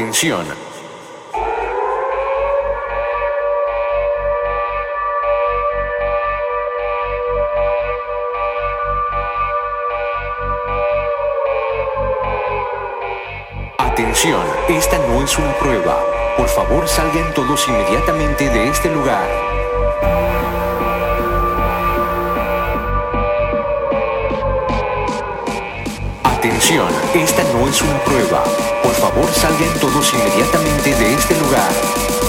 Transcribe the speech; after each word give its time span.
Atención. 0.00 0.46
Atención, 13.76 14.40
esta 14.70 14.96
no 15.06 15.22
es 15.22 15.36
una 15.36 15.52
prueba. 15.58 16.02
Por 16.38 16.48
favor 16.48 16.88
salgan 16.88 17.34
todos 17.34 17.68
inmediatamente 17.68 18.48
de 18.48 18.68
este 18.68 18.88
lugar. 18.88 19.28
Atención, 26.50 26.88
esta 27.14 27.44
no 27.52 27.68
es 27.68 27.80
una 27.80 28.04
prueba. 28.04 28.42
Por 28.82 28.92
favor 28.94 29.32
salgan 29.32 29.72
todos 29.80 30.12
inmediatamente 30.12 30.92
de 30.96 31.14
este 31.14 31.38
lugar. 31.38 32.19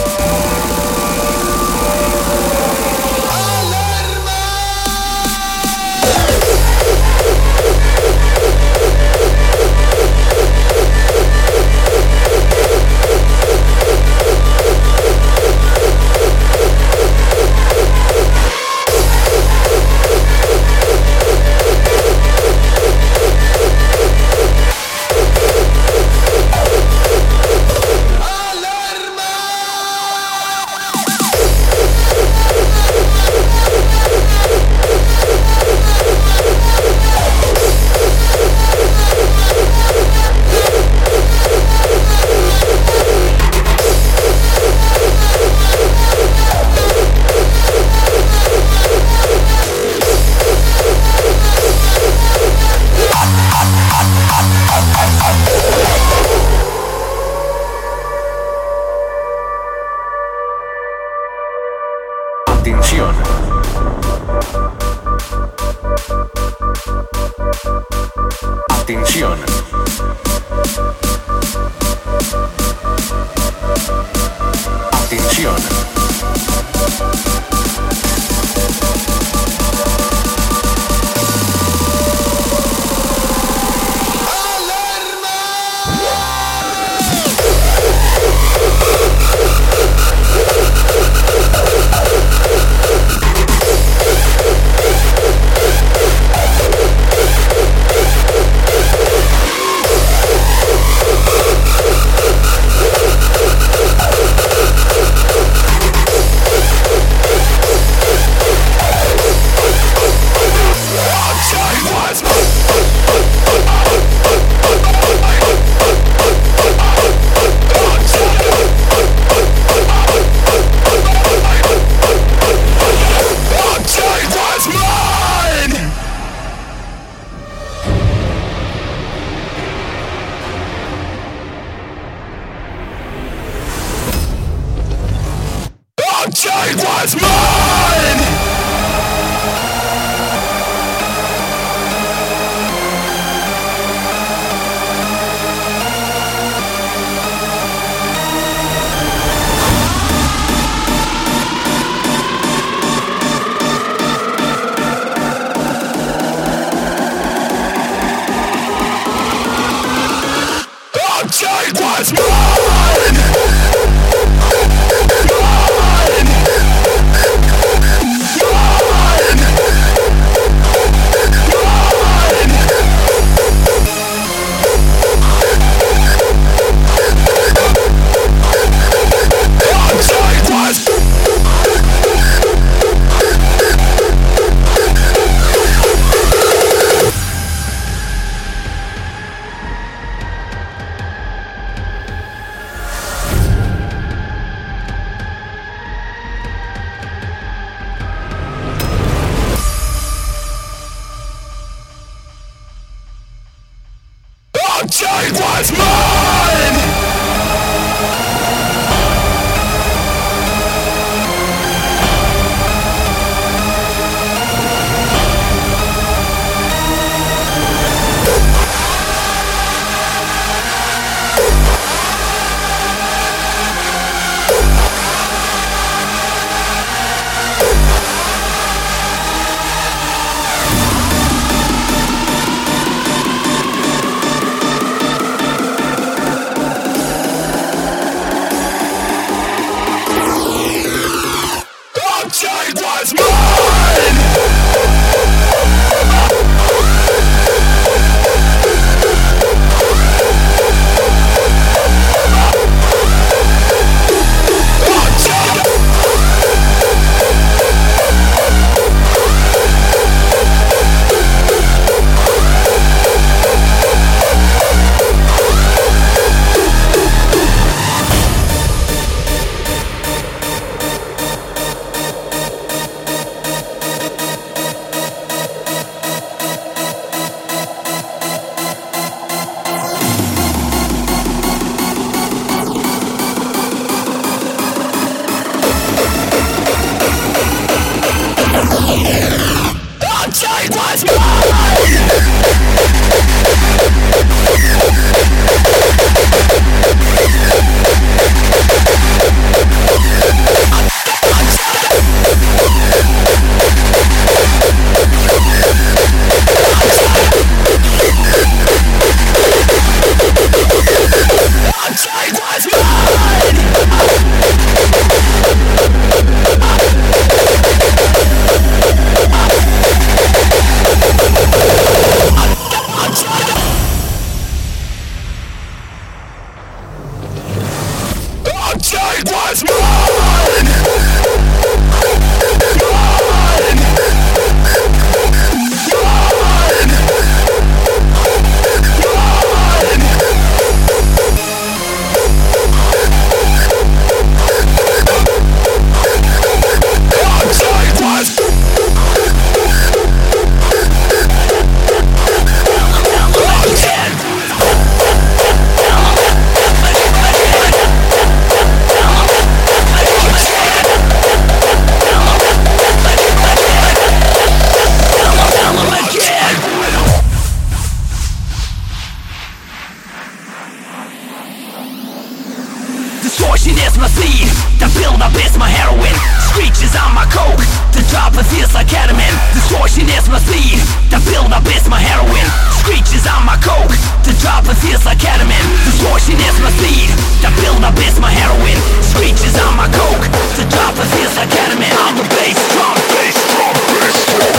Distortion 373.42 373.74
is 373.74 373.98
my 373.98 374.06
seed 374.06 374.46
The 374.78 374.86
buildup 375.02 375.34
is 375.34 375.58
my 375.58 375.66
heroin. 375.66 376.14
Screeches 376.54 376.94
on 376.94 377.18
my 377.18 377.26
coke 377.26 377.58
The 377.90 378.06
dropper 378.14 378.46
feels 378.46 378.70
like 378.78 378.86
ketamine. 378.86 379.34
Distortion 379.58 380.06
is 380.14 380.30
my 380.30 380.38
seed 380.38 380.78
The 381.10 381.18
buildup 381.26 381.66
is 381.74 381.90
my 381.90 381.98
heroin. 381.98 382.46
Screeches 382.86 383.26
on 383.26 383.42
my 383.50 383.58
coke 383.58 383.98
The 384.22 384.38
dropper 384.46 384.78
feels 384.78 385.10
like 385.10 385.18
ketamine. 385.18 385.66
Distortion 385.90 386.38
is 386.38 386.58
my 386.62 386.70
seed 386.86 387.10
The 387.42 387.50
buildup 387.58 387.98
is 388.06 388.22
my 388.22 388.30
heroin. 388.30 388.78
Screeches 389.12 389.60
on 389.60 389.76
my 389.76 389.92
coke 389.92 390.24
The 390.56 390.64
top 390.72 390.96
of 390.96 391.10
his 391.20 391.36
academy 391.36 391.92
I'm 392.08 392.16
the 392.16 392.24
bass 392.32 392.56
drum 392.72 392.96
Bass 393.12 393.36
drum, 393.52 393.76
bass 394.00 394.20
drum 394.32 394.56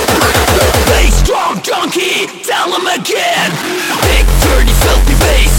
Bass 0.93 1.17
drum 1.25 1.53
donkey 1.65 2.29
Tell 2.45 2.69
him 2.69 2.85
again 2.85 3.49
Big 4.05 4.25
dirty 4.45 4.75
filthy 4.85 5.17
bass 5.25 5.53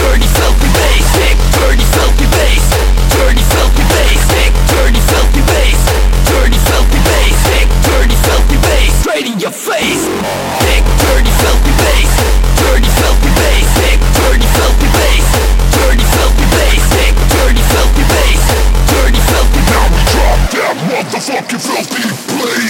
Dirty 0.00 0.28
filthy 0.32 0.70
bass 0.80 1.04
Big 1.20 1.36
dirty 1.60 1.84
filthy 1.92 2.28
bass 2.32 2.64
Dirty 3.12 3.44
filthy 3.52 3.84
bass 3.92 4.22
Big 4.32 4.52
dirty 4.72 5.02
filthy 5.12 5.44
bass 5.44 5.80
Dirty 6.32 6.60
filthy 6.72 7.00
bass 7.04 7.36
Big 7.52 7.68
dirty 7.84 8.16
filthy 8.24 8.58
bass 8.64 8.92
Straight 9.04 9.28
in 9.28 9.36
your 9.44 9.52
face 9.52 10.08
Big 10.64 10.82
dirty 11.04 11.32
filthy 11.44 11.74
bass 11.84 12.12
Dirty 12.64 12.90
filthy 12.96 13.32
bass 13.36 13.68
Big 13.76 14.00
dirty 14.24 14.48
filthy 14.56 14.88
bass 14.96 15.26
Dirty 15.76 16.06
filthy 16.16 16.46
bass 16.56 16.84
Dirty 17.48 17.64
filthy 17.64 18.04
bass. 18.12 18.44
Dirty 18.92 19.20
filthy 19.24 19.60
Now 19.72 19.88
we 19.88 20.00
drop. 20.12 20.36
That 20.52 20.76
motherfucking 20.84 21.56
filthy 21.56 21.56
place 21.64 21.88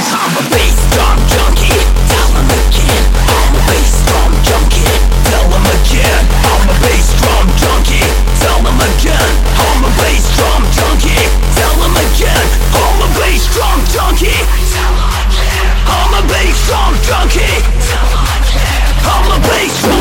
I'm 0.07 0.39
a 0.39 0.45
bass 0.55 0.79
drum 0.95 1.19
junkie. 1.35 1.83
Tell 2.07 2.31
him 2.39 2.47
again. 2.47 3.03
I'm 3.27 3.59
a 3.59 3.63
bass 3.67 4.07
drum 4.07 4.31
junkie. 4.47 4.87
Tell 5.35 5.51
him 5.51 5.67
again. 5.67 6.23
I'm 6.47 6.63
a 6.71 6.75
bass 6.79 7.11
drum 7.19 7.47
junkie. 7.59 8.07
Tell 8.39 8.63
him 8.63 8.79
again. 8.79 9.35
I'm 9.59 9.83
a 9.83 9.91
bass 9.99 10.31
drum 10.39 10.63
junkie. 10.71 11.27
Tell 11.59 11.75
him 11.83 11.99
again. 11.99 12.47
I'm 12.71 13.03
a 13.03 13.09
bass 13.19 13.51
drum 13.51 13.83
junkie. 13.91 14.31
Tell 14.31 14.95
him 14.95 15.11
again. 15.11 15.75
I'm 15.91 16.13
a 16.15 16.23
bass 16.31 16.55
drum 16.71 16.95
junkie. 17.03 17.51
Tell 17.83 18.07
him 18.15 18.31
again. 18.31 18.95
I'm 19.11 19.27
a 19.27 19.39
bass 19.43 19.75
drum 19.83 19.98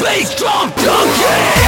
Bass 0.00 0.36
drum 0.36 0.72
donkey! 0.76 1.61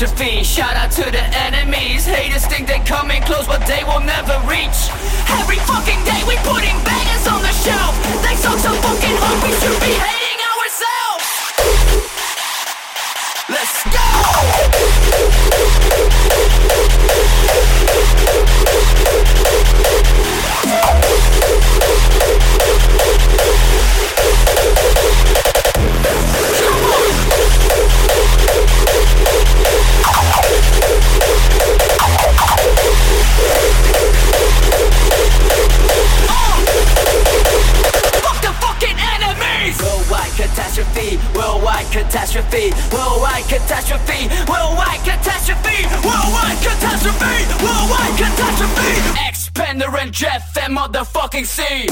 catastrophe. 0.00 0.42
Shout 0.44 0.76
out 0.76 0.90
to 0.92 1.02
the 1.02 1.22
enemies. 1.36 2.06
Haters 2.06 2.46
think 2.46 2.66
they're 2.66 2.84
coming 2.84 3.22
close, 3.22 3.46
but 3.46 3.60
they 3.66 3.84
will 3.84 4.00
never 4.00 4.38
reach. 4.48 4.88
Every 5.28 5.58
fucking 5.58 6.04
day 6.04 6.22
we 6.26 6.36
putting 6.38 6.76
bangers 6.84 7.26
on 7.28 7.42
the 7.42 7.52
shelf. 7.52 7.94
They 8.22 8.34
so 8.36 8.56
so 8.56 8.72
fucking 8.72 9.16
hard 9.20 9.42
we 9.42 9.52
should 9.60 9.80
behave. 9.80 10.19
catastrophe, 42.50 42.72
worldwide 42.90 43.44
catastrophe, 43.46 44.26
worldwide 44.48 45.00
catastrophe, 45.04 45.86
worldwide 46.02 46.58
catastrophe, 46.58 47.46
worldwide 47.62 48.16
catastrophe. 48.18 48.90
Expander 49.28 49.96
and 50.00 50.12
Jeff, 50.12 50.56
and 50.56 50.76
motherfucking 50.76 51.46
sea. 51.46 51.86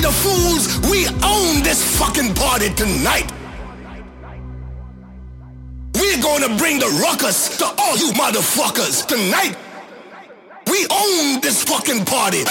the 0.00 0.10
fools. 0.10 0.78
We 0.90 1.06
own 1.24 1.62
this 1.62 1.98
fucking 1.98 2.34
party 2.34 2.70
tonight. 2.74 3.30
We're 5.94 6.22
gonna 6.22 6.56
bring 6.56 6.78
the 6.78 6.88
ruckus 7.02 7.56
to 7.58 7.64
all 7.64 7.96
you 7.96 8.12
motherfuckers 8.12 9.06
tonight. 9.06 9.56
We 10.66 10.86
own 10.90 11.40
this 11.40 11.62
fucking 11.64 12.04
party. 12.04 12.44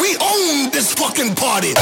We 0.00 0.16
own 0.20 0.70
this 0.70 0.94
fucking 0.94 1.34
party. 1.34 1.74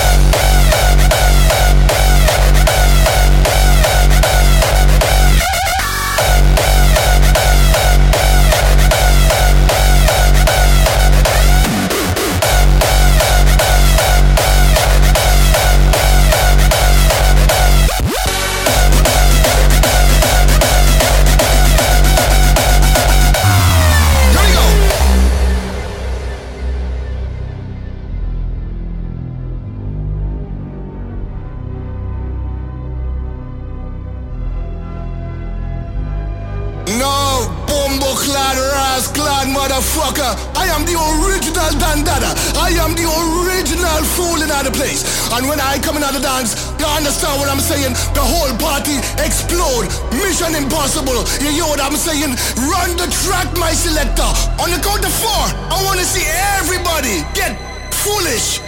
Motherfucker. 39.76 40.32
I 40.56 40.66
am 40.72 40.84
the 40.88 40.96
original 40.96 41.70
Dandada. 41.76 42.32
I 42.56 42.72
am 42.80 42.96
the 42.96 43.04
original 43.04 44.00
fool 44.16 44.40
in 44.40 44.48
the 44.48 44.72
place. 44.72 45.04
And 45.32 45.48
when 45.48 45.60
I 45.60 45.78
come 45.78 45.96
in 45.96 46.02
the 46.02 46.20
dance, 46.20 46.56
you 46.80 46.86
understand 46.86 47.40
what 47.40 47.48
I'm 47.48 47.60
saying? 47.60 47.92
The 48.16 48.24
whole 48.24 48.52
party 48.56 48.96
explode. 49.20 49.88
Mission 50.16 50.54
impossible. 50.56 51.20
You 51.44 51.52
hear 51.52 51.68
what 51.68 51.80
I'm 51.80 51.96
saying? 51.96 52.32
Run 52.56 52.96
the 52.96 53.08
track, 53.24 53.52
my 53.58 53.72
selector. 53.72 54.30
On 54.60 54.72
the 54.72 54.80
count 54.80 55.04
of 55.04 55.12
four, 55.12 55.44
I 55.68 55.76
want 55.84 56.00
to 56.00 56.06
see 56.06 56.24
everybody 56.56 57.20
get 57.36 57.52
foolish. 57.92 58.60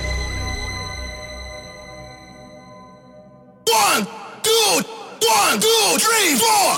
One, 3.65 4.05
two, 4.45 4.71
one, 5.25 5.61
two, 5.61 5.85
three, 6.01 6.37
four. 6.37 6.78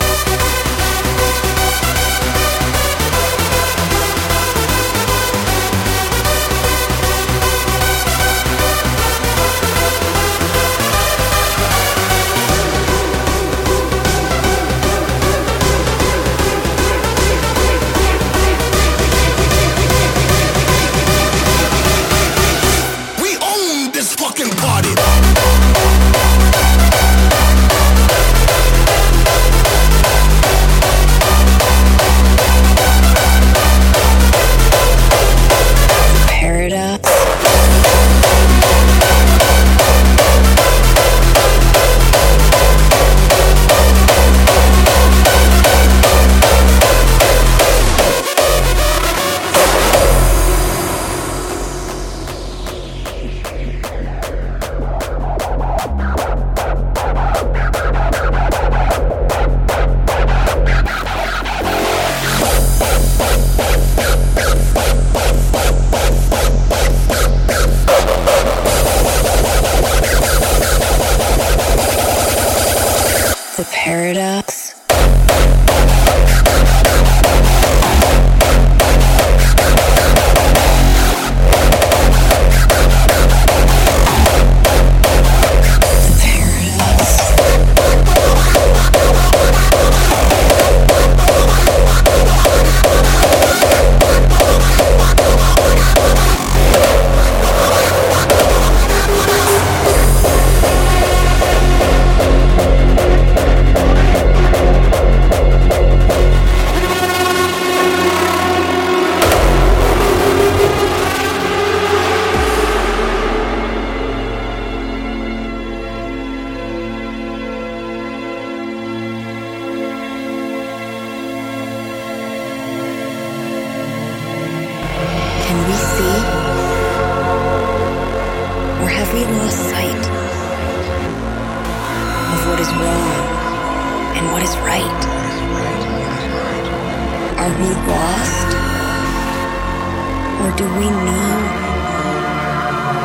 do 140.56 140.64
we 140.64 140.90
know 140.90 141.36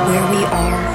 where 0.07 0.31
we 0.31 0.43
are? 0.45 0.94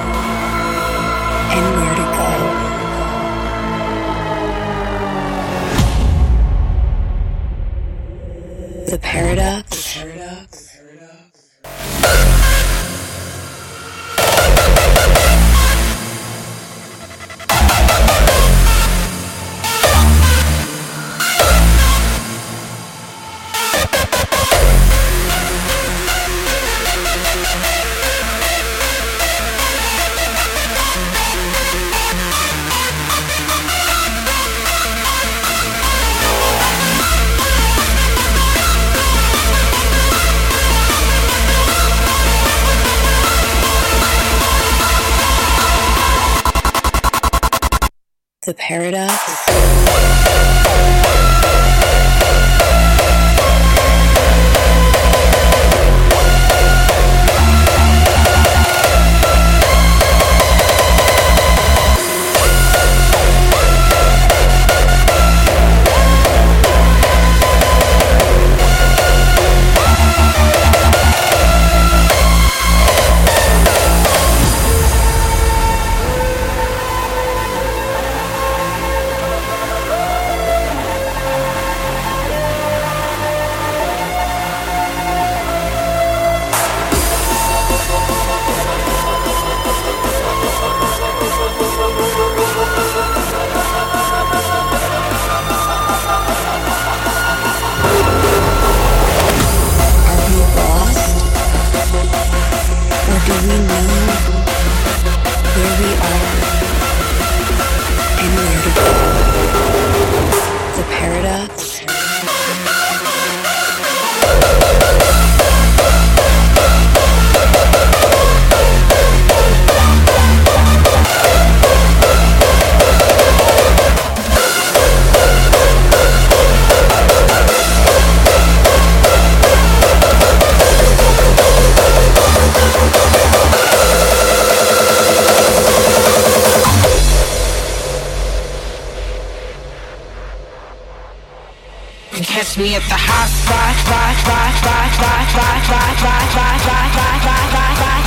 Catch 142.51 142.59
me 142.59 142.75
at 142.75 142.83
the 142.83 142.99
hot 142.99 143.31
spot, 143.31 143.75
spot, 143.79 144.11
spot, 144.19 144.51
spot, 144.59 144.91
spot, 144.91 144.91
spot, 144.91 145.23
spot, 145.31 145.63
spot, 145.63 145.95
spot, 145.95 146.27
spot, 146.27 146.59
spot, 146.59 147.15
spot, 147.21 147.31
spot, 147.31 147.55
spot, 147.61 147.61
spot, 147.61 148.01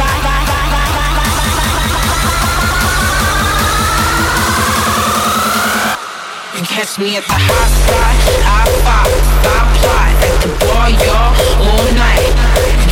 Catch 6.74 6.98
me 6.98 7.16
at 7.16 7.24
the 7.24 7.32
hot 7.32 7.70
spot, 7.72 8.16
I 8.44 8.68
at 9.94 10.36
the 10.42 10.50
bar, 10.60 10.90
y'all, 10.92 11.32
all 11.64 11.88
night. 11.96 12.36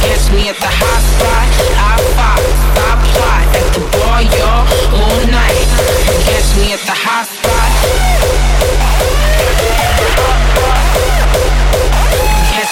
Catch 0.01 0.33
me 0.33 0.49
at 0.49 0.57
the 0.57 0.73
hot 0.73 1.03
spot, 1.05 1.49
I 1.77 2.01
at 3.53 3.69
the 3.75 3.83
bar, 3.93 4.23
y'all, 4.23 4.65
all 4.97 5.21
night. 5.29 5.69
Catch 6.25 6.57
me 6.57 6.73
at 6.73 6.81
the 6.81 6.97
hot 6.97 7.27
spot. 7.27 8.12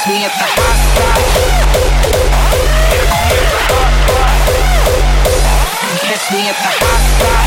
Catch 0.01 0.09
me 0.09 0.25
at 0.25 0.33
the 0.33 0.49
hot 0.49 0.81
spot. 0.81 1.21
Catch 6.01 6.25
me 6.33 6.49
at 6.49 6.57
the 6.57 6.73
hot 6.73 7.05
spot, 7.05 7.45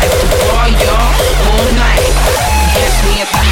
at 0.00 0.08
the 0.08 0.24
bar, 0.48 0.72
y'all 0.72 1.12
all 1.52 1.68
night. 1.76 2.00
Catch 2.80 2.96
me 3.04 3.20
at 3.20 3.28
the 3.28 3.44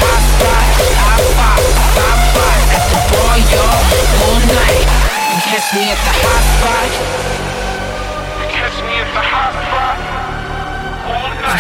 at 2.73 2.89
the 2.89 2.97
bar, 3.13 3.45
y'all, 3.53 3.77
all 4.25 4.41
night. 4.57 4.89
Catch 5.53 5.77
me 5.77 5.93
at 5.93 6.01
the. 6.01 6.17
Catch 8.57 8.81
me 8.89 9.05
at 9.05 9.13
the. 9.13 9.21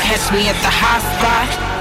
Catch 0.01 0.33
me 0.33 0.49
at 0.49 0.57
the. 0.65 1.76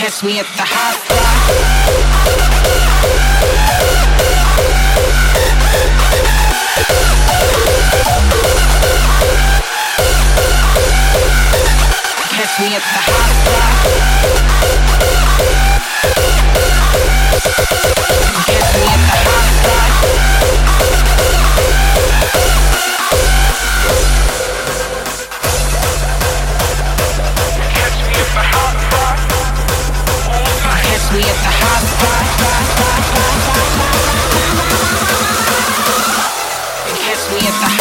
Catch 0.00 0.24
me 0.24 0.38
at 0.38 0.46
the 0.56 0.62
hot. 0.64 0.96
Catch 12.30 12.60
me 12.60 12.76
at 12.76 12.80
the 12.80 13.00
hot. 13.08 13.32
Catch 18.46 18.70
me 18.74 18.86
at 18.88 19.00
the 19.12 20.39
we 31.12 31.18
at 31.18 31.24
the 31.24 31.50
hot 31.50 31.80
at 37.46 37.76
the 37.76 37.79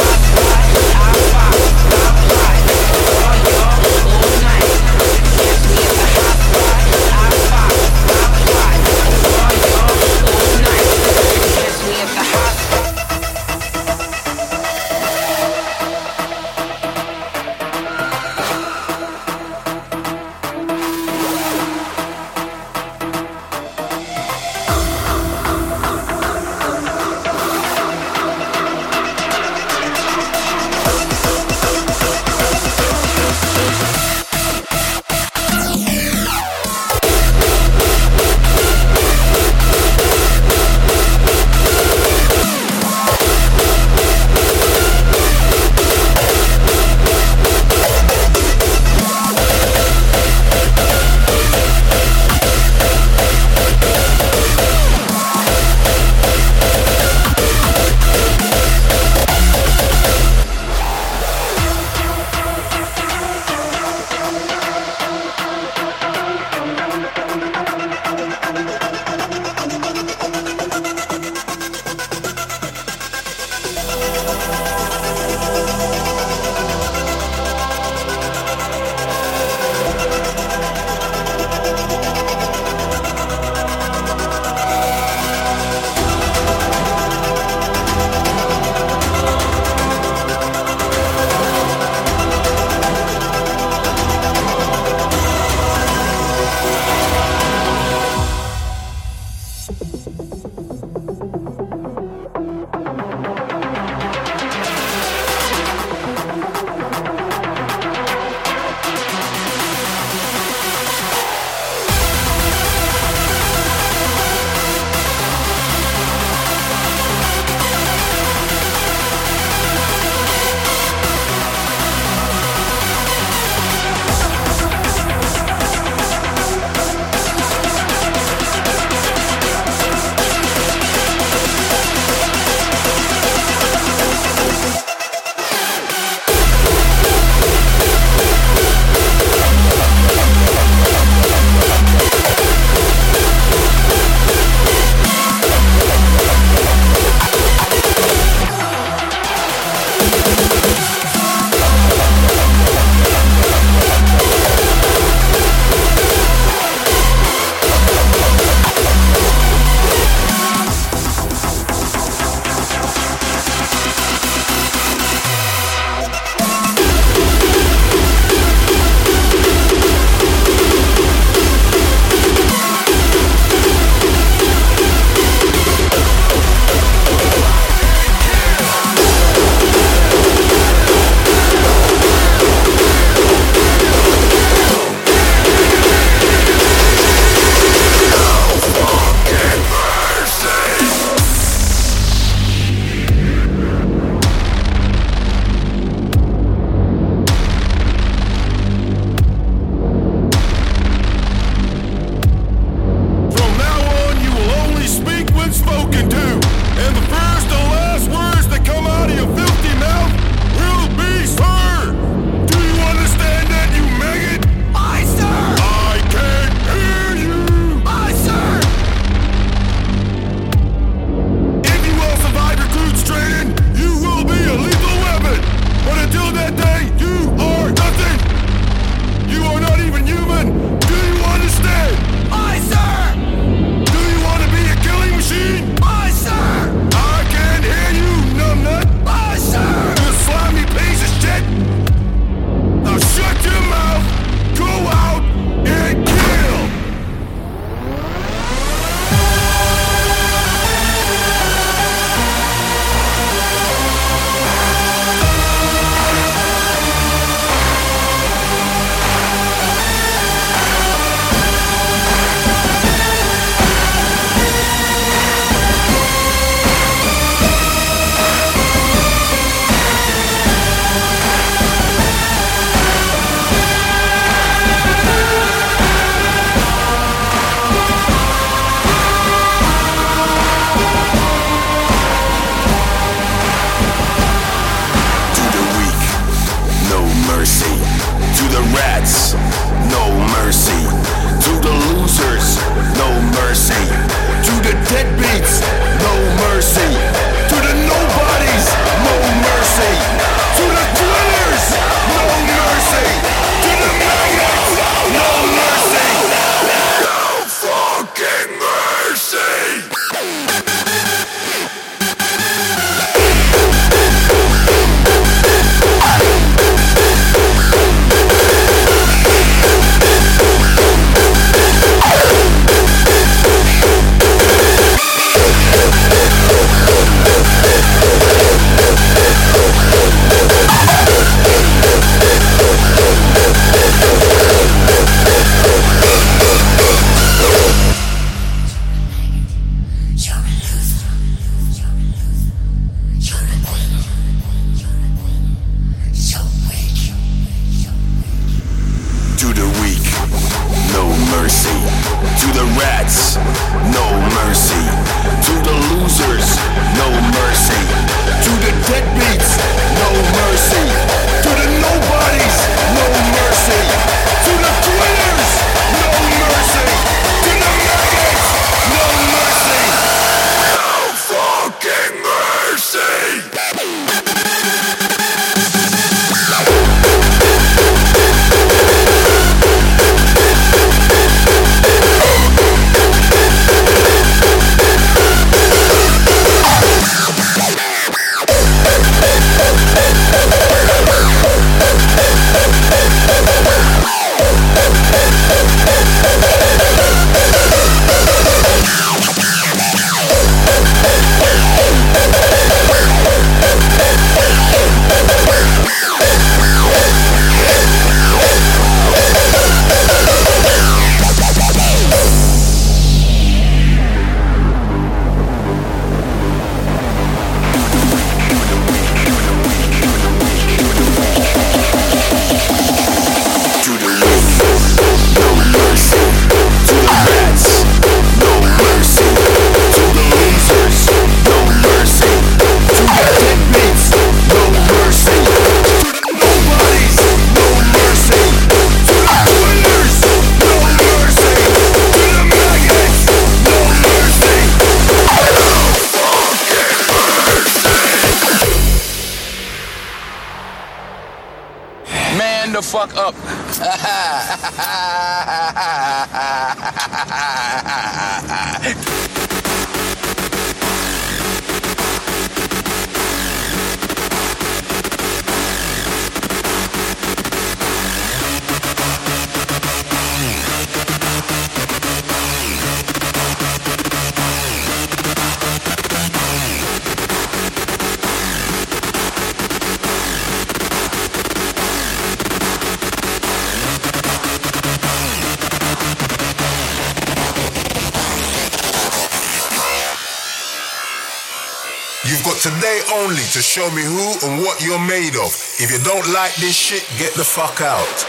to 493.60 493.64
show 493.64 493.92
me 493.92 494.02
who 494.02 494.48
and 494.48 494.62
what 494.62 494.82
you're 494.82 495.06
made 495.06 495.36
of. 495.36 495.52
If 495.80 495.92
you 495.92 496.00
don't 496.00 496.26
like 496.32 496.56
this 496.56 496.78
shit, 496.78 497.04
get 497.20 497.34
the 497.34 497.44
fuck 497.44 497.82
out. 497.82 498.29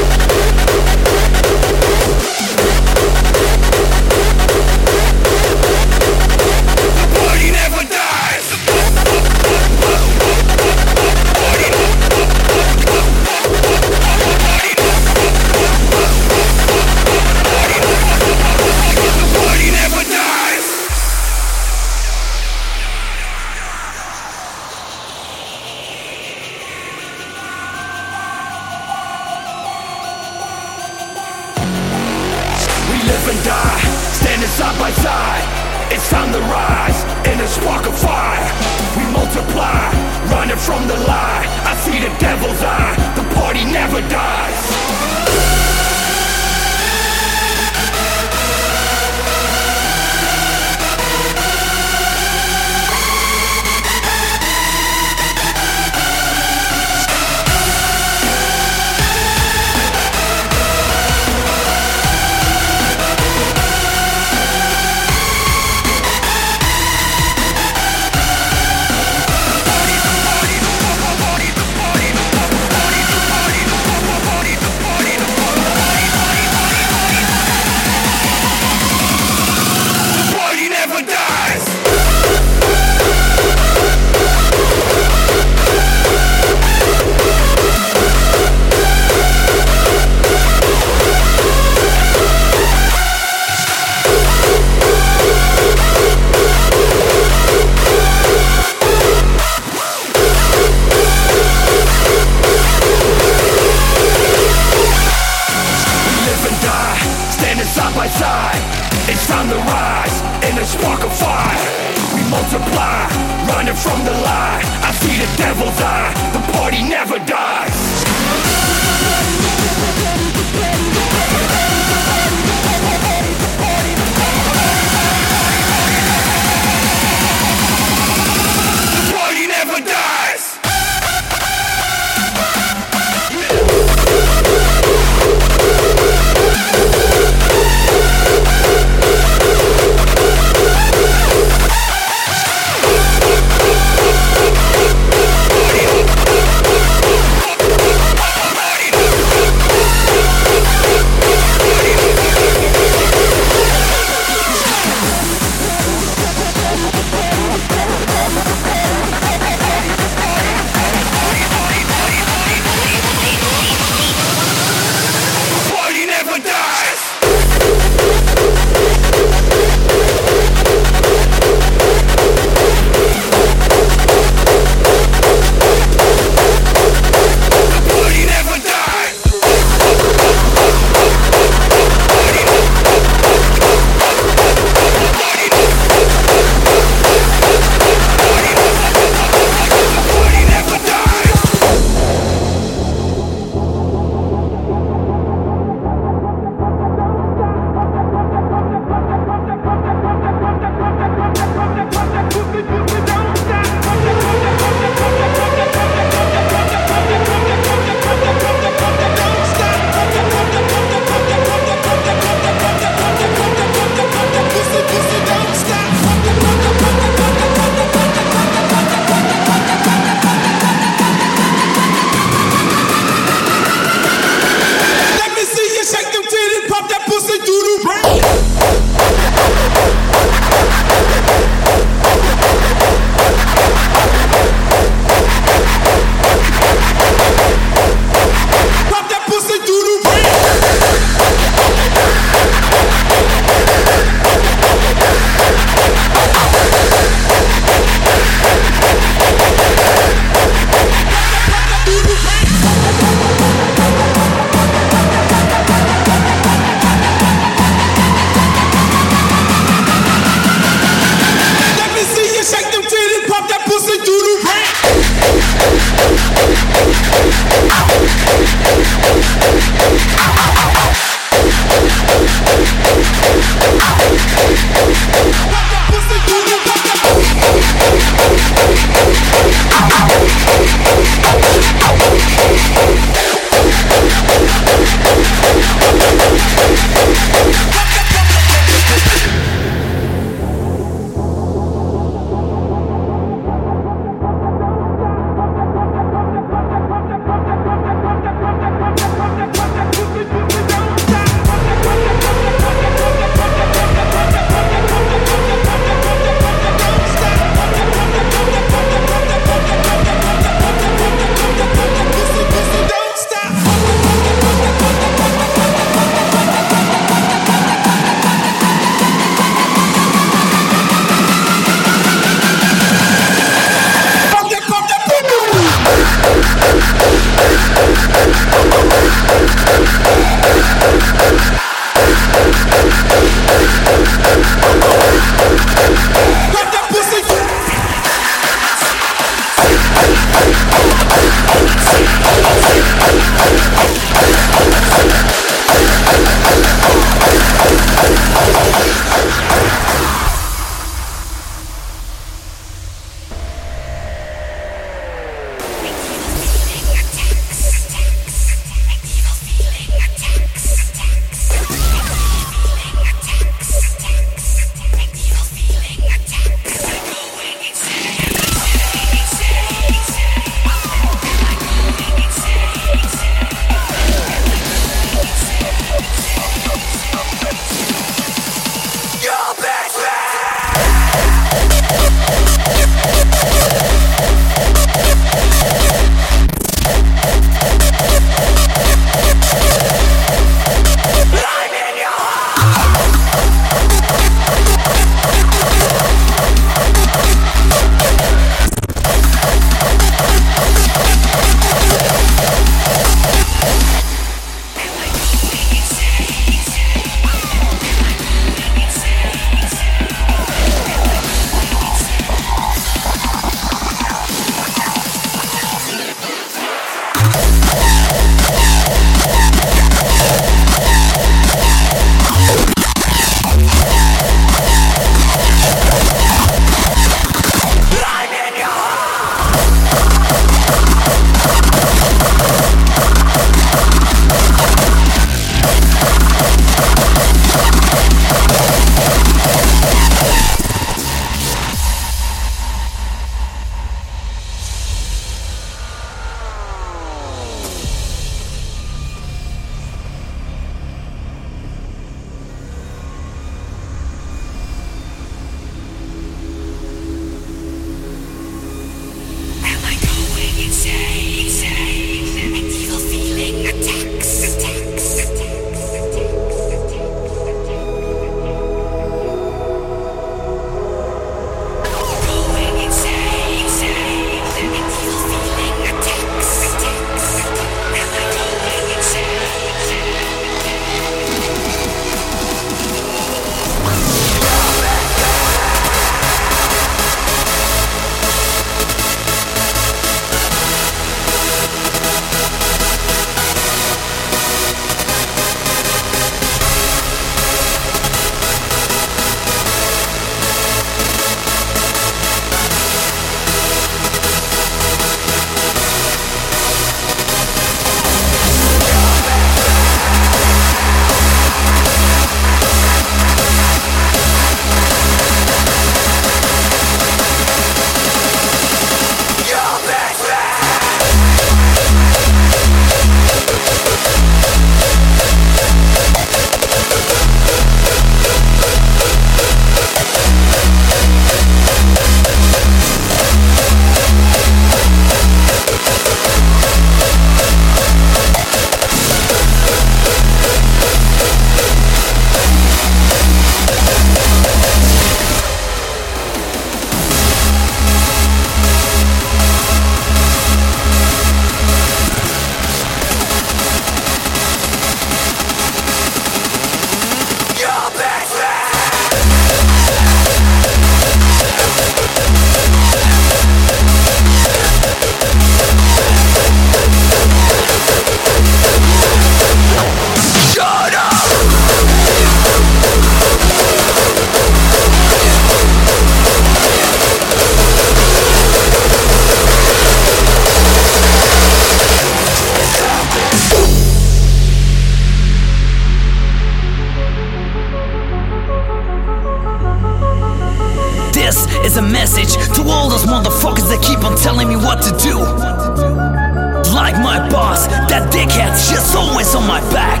on 599.42 599.48
my 599.48 599.60
back. 599.72 600.00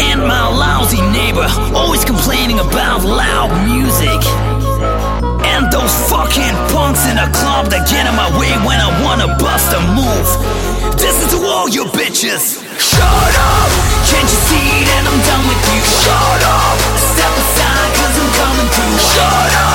And 0.00 0.20
my 0.20 0.46
lousy 0.48 1.00
neighbor, 1.12 1.46
always 1.74 2.04
complaining 2.04 2.58
about 2.60 3.04
loud 3.04 3.50
music. 3.64 4.20
And 5.44 5.70
those 5.72 5.92
fucking 6.10 6.54
punks 6.72 7.06
in 7.08 7.16
the 7.16 7.28
club 7.32 7.70
that 7.72 7.88
get 7.88 8.04
in 8.06 8.14
my 8.16 8.28
way 8.38 8.52
when 8.66 8.80
I 8.80 8.90
wanna 9.04 9.28
bust 9.40 9.72
a 9.72 9.80
move. 9.96 10.28
This 11.00 11.16
is 11.24 11.28
to 11.32 11.38
all 11.46 11.68
you 11.68 11.84
bitches. 11.96 12.60
Shut 12.78 13.34
up! 13.52 13.70
Can't 14.10 14.28
you 14.28 14.40
see 14.48 14.68
that 14.88 15.02
I'm 15.08 15.20
done 15.28 15.44
with 15.48 15.62
you? 15.72 15.80
Shut 16.04 16.40
up! 16.44 16.76
Step 16.98 17.32
aside, 17.32 17.90
cause 17.98 18.14
I'm 18.20 18.30
coming 18.40 18.68
through. 18.74 18.98
Shut 19.14 19.52
up! 19.64 19.73